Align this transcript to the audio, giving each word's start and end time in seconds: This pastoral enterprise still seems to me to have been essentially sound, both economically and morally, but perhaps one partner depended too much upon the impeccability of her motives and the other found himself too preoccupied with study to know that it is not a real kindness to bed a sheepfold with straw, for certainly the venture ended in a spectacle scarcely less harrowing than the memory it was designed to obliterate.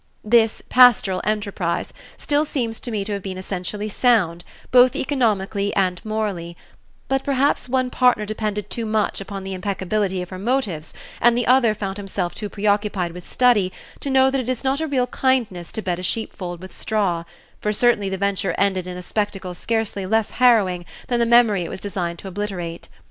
This 0.23 0.63
pastoral 0.67 1.21
enterprise 1.23 1.93
still 2.17 2.43
seems 2.43 2.79
to 2.79 2.89
me 2.89 3.05
to 3.05 3.11
have 3.13 3.21
been 3.21 3.37
essentially 3.37 3.87
sound, 3.87 4.43
both 4.71 4.95
economically 4.95 5.71
and 5.75 6.03
morally, 6.03 6.57
but 7.07 7.23
perhaps 7.23 7.69
one 7.69 7.91
partner 7.91 8.25
depended 8.25 8.71
too 8.71 8.87
much 8.87 9.21
upon 9.21 9.43
the 9.43 9.53
impeccability 9.53 10.23
of 10.23 10.29
her 10.29 10.39
motives 10.39 10.91
and 11.21 11.37
the 11.37 11.45
other 11.45 11.75
found 11.75 11.97
himself 11.97 12.33
too 12.33 12.49
preoccupied 12.49 13.11
with 13.11 13.31
study 13.31 13.71
to 13.99 14.09
know 14.09 14.31
that 14.31 14.41
it 14.41 14.49
is 14.49 14.63
not 14.63 14.81
a 14.81 14.87
real 14.87 15.05
kindness 15.05 15.71
to 15.73 15.83
bed 15.83 15.99
a 15.99 16.01
sheepfold 16.01 16.61
with 16.63 16.75
straw, 16.75 17.23
for 17.61 17.71
certainly 17.71 18.09
the 18.09 18.17
venture 18.17 18.55
ended 18.57 18.87
in 18.87 18.97
a 18.97 19.03
spectacle 19.03 19.53
scarcely 19.53 20.07
less 20.07 20.31
harrowing 20.41 20.83
than 21.09 21.19
the 21.19 21.27
memory 21.27 21.61
it 21.63 21.69
was 21.69 21.79
designed 21.79 22.17
to 22.17 22.27
obliterate. 22.27 22.89